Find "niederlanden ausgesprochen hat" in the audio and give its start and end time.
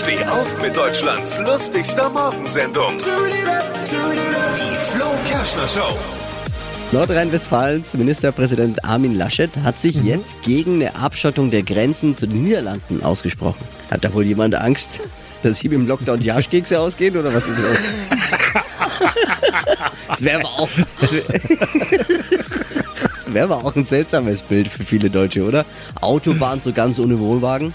12.44-14.02